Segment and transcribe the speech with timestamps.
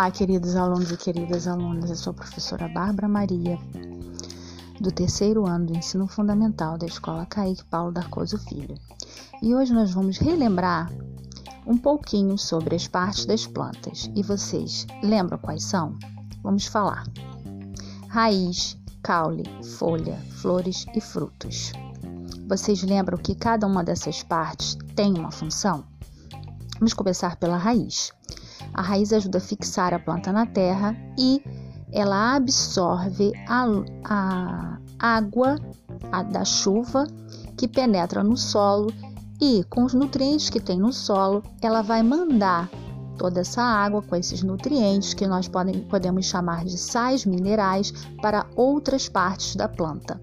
[0.00, 1.90] Olá, queridos alunos e queridas alunas.
[1.90, 3.58] Eu sou a professora Bárbara Maria,
[4.80, 8.78] do terceiro ano do ensino fundamental da Escola Caíque Paulo Darcoso Filho.
[9.42, 10.90] E hoje nós vamos relembrar
[11.66, 14.10] um pouquinho sobre as partes das plantas.
[14.14, 15.98] E vocês lembram quais são?
[16.42, 17.04] Vamos falar:
[18.08, 19.44] raiz, caule,
[19.76, 21.72] folha, flores e frutos.
[22.48, 25.84] Vocês lembram que cada uma dessas partes tem uma função?
[26.78, 28.14] Vamos começar pela raiz.
[28.80, 31.44] A raiz ajuda a fixar a planta na terra e
[31.92, 33.66] ela absorve a,
[34.02, 35.60] a água
[36.10, 37.06] a, da chuva
[37.58, 38.90] que penetra no solo
[39.38, 42.70] e com os nutrientes que tem no solo, ela vai mandar
[43.18, 48.46] toda essa água com esses nutrientes que nós podem, podemos chamar de sais minerais para
[48.56, 50.18] outras partes da planta.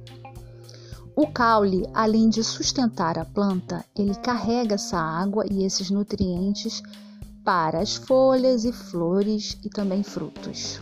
[1.15, 6.81] O caule, além de sustentar a planta, ele carrega essa água e esses nutrientes
[7.47, 10.81] para as folhas e flores e também frutos.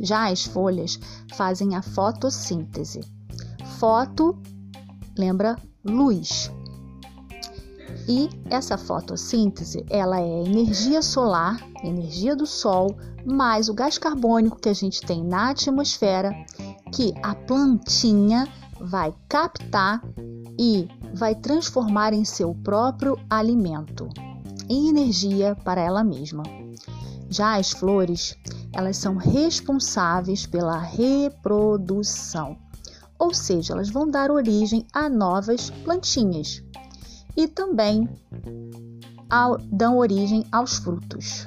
[0.00, 0.98] Já as folhas
[1.34, 3.02] fazem a fotossíntese.
[3.78, 4.38] Foto
[5.18, 6.50] lembra luz.
[8.08, 14.70] E essa fotossíntese, ela é energia solar, energia do sol, mais o gás carbônico que
[14.70, 16.32] a gente tem na atmosfera,
[16.90, 18.48] que a plantinha
[18.80, 20.02] vai captar
[20.58, 24.08] e vai transformar em seu próprio alimento,
[24.68, 26.42] em energia para ela mesma.
[27.30, 28.36] Já as flores,
[28.72, 32.58] elas são responsáveis pela reprodução,
[33.18, 36.62] ou seja, elas vão dar origem a novas plantinhas
[37.36, 38.08] e também
[39.30, 41.46] ao, dão origem aos frutos.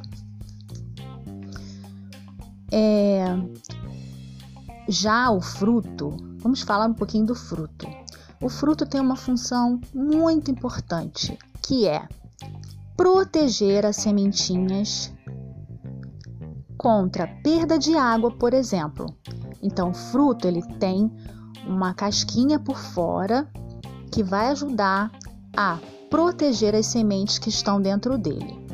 [2.72, 3.26] É,
[4.90, 7.88] já o fruto, vamos falar um pouquinho do fruto.
[8.42, 12.08] O fruto tem uma função muito importante, que é
[12.96, 15.12] proteger as sementinhas
[16.78, 19.08] contra perda de água, por exemplo.
[19.62, 21.12] Então, o fruto ele tem
[21.66, 23.50] uma casquinha por fora
[24.12, 25.12] que vai ajudar
[25.56, 28.66] a proteger as sementes que estão dentro dele.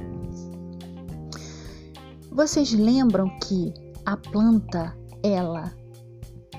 [2.29, 3.73] Vocês lembram que
[4.05, 5.71] a planta ela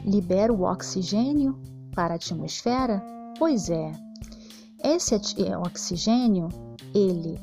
[0.04, 1.60] libera o oxigênio
[1.94, 3.02] para a atmosfera?
[3.38, 3.92] Pois é.
[4.82, 6.48] Esse é, oxigênio,
[6.94, 7.40] ele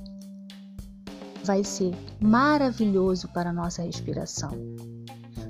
[1.43, 4.51] vai ser maravilhoso para a nossa respiração.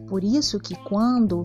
[0.07, 1.43] Por isso que quando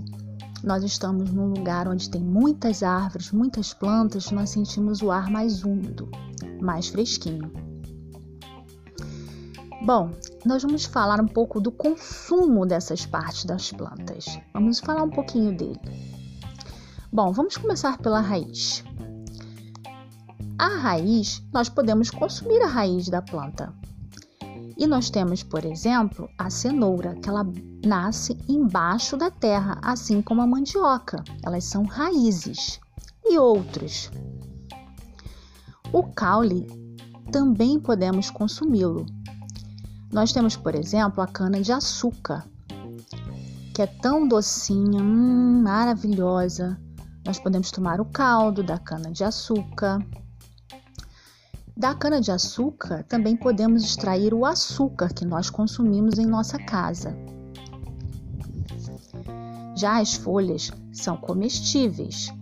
[0.63, 5.65] nós estamos num lugar onde tem muitas árvores, muitas plantas, nós sentimos o ar mais
[5.65, 6.09] úmido,
[6.61, 7.53] mais fresquinho.
[9.85, 10.11] Bom,
[10.45, 14.39] nós vamos falar um pouco do consumo dessas partes das plantas.
[14.53, 15.81] Vamos falar um pouquinho dele.
[17.17, 18.85] Bom, vamos começar pela raiz.
[20.59, 23.73] A raiz, nós podemos consumir a raiz da planta.
[24.77, 27.43] E nós temos, por exemplo, a cenoura, que ela
[27.87, 31.25] nasce embaixo da terra, assim como a mandioca.
[31.43, 32.79] Elas são raízes.
[33.25, 34.11] E outros.
[35.95, 36.67] O caule
[37.33, 39.07] também podemos consumi-lo.
[40.13, 42.47] Nós temos, por exemplo, a cana de açúcar,
[43.75, 46.79] que é tão docinha, hum, maravilhosa.
[47.27, 49.99] Nós podemos tomar o caldo da cana-de-açúcar.
[51.77, 57.19] Da cana-de-açúcar também podemos extrair o açúcar que nós consumimos em nossa casa.
[59.77, 62.33] Já as folhas são comestíveis.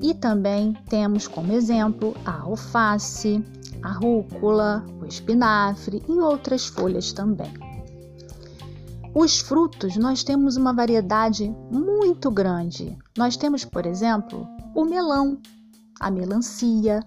[0.00, 3.44] E também temos como exemplo a alface,
[3.82, 7.63] a rúcula, o espinafre e outras folhas também.
[9.14, 12.98] Os frutos, nós temos uma variedade muito grande.
[13.16, 15.38] Nós temos, por exemplo, o melão,
[16.00, 17.00] a melancia,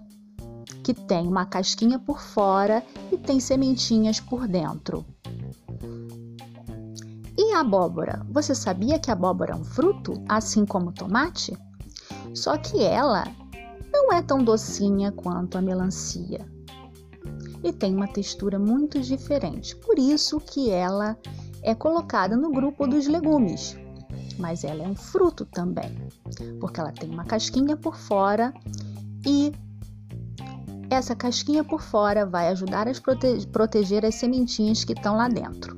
[0.82, 2.82] que tem uma casquinha por fora
[3.12, 5.04] e tem sementinhas por dentro.
[7.36, 8.24] E a abóbora?
[8.30, 11.56] Você sabia que a abóbora é um fruto, assim como o tomate?
[12.34, 13.24] Só que ela
[13.92, 16.46] não é tão docinha quanto a melancia
[17.62, 19.76] e tem uma textura muito diferente.
[19.76, 21.18] Por isso que ela
[21.62, 23.76] é colocada no grupo dos legumes,
[24.38, 25.96] mas ela é um fruto também,
[26.60, 28.52] porque ela tem uma casquinha por fora
[29.26, 29.52] e
[30.90, 35.76] essa casquinha por fora vai ajudar a prote proteger as sementinhas que estão lá dentro.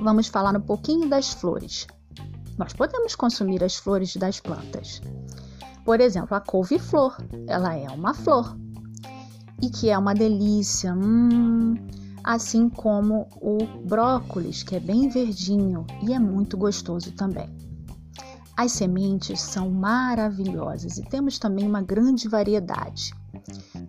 [0.00, 1.86] Vamos falar um pouquinho das flores.
[2.58, 5.00] Nós podemos consumir as flores das plantas.
[5.84, 7.16] Por exemplo, a couve-flor,
[7.46, 8.56] ela é uma flor
[9.60, 10.92] e que é uma delícia.
[10.94, 11.74] Hum,
[12.24, 17.48] assim como o brócolis, que é bem verdinho e é muito gostoso também.
[18.56, 23.14] As sementes são maravilhosas e temos também uma grande variedade.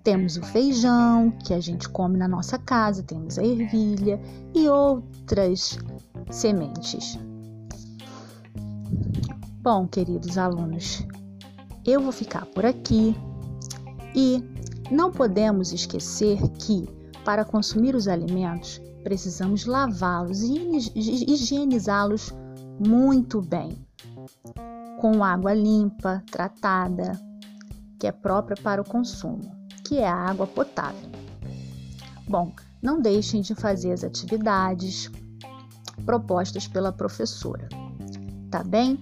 [0.04, 4.20] Temos o feijão, que a gente come na nossa casa, temos a ervilha
[4.54, 5.78] e outras
[6.32, 7.20] sementes.
[9.62, 11.06] Bom, queridos alunos,
[11.86, 13.16] eu vou ficar por aqui
[14.16, 14.44] e
[14.92, 16.88] não podemos esquecer que,
[17.24, 20.58] para consumir os alimentos, precisamos lavá-los e
[20.96, 22.34] higienizá-los
[22.80, 23.78] muito bem,
[25.00, 27.20] com água limpa, tratada,
[28.00, 29.52] que é própria para o consumo,
[29.86, 31.10] que é a água potável.
[32.28, 35.10] Bom, não deixem de fazer as atividades
[36.06, 37.68] propostas pela professora,
[38.50, 39.00] tá bem?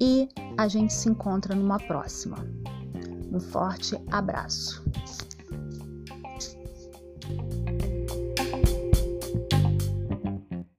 [0.00, 2.38] E a gente se encontra numa próxima.
[3.30, 4.82] Um forte abraço.